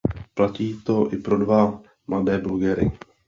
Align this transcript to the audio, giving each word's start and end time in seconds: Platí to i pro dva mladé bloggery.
Platí 0.33 0.81
to 0.83 0.95
i 1.17 1.19
pro 1.27 1.37
dva 1.45 1.61
mladé 2.07 2.37
bloggery. 2.47 2.91